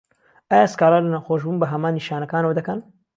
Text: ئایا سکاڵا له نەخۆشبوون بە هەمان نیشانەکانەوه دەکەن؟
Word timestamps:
ئایا 0.49 0.65
سکاڵا 0.73 0.99
له 1.01 1.09
نەخۆشبوون 1.15 1.57
بە 1.59 1.65
هەمان 1.73 1.93
نیشانەکانەوه 1.99 2.57
دەکەن؟ 2.59 2.79